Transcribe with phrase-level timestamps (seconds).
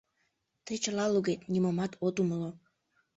[0.65, 1.41] —Тый чыла лугет…
[1.51, 2.51] нимомат от умыло!